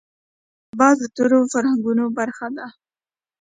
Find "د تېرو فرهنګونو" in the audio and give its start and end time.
1.01-2.05